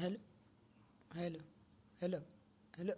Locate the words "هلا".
0.00-0.18, 1.14-1.40, 2.02-2.22, 2.78-2.96